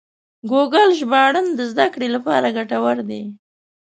[0.49, 3.21] ګوګل ژباړن د زده کړې لپاره ګټور دی.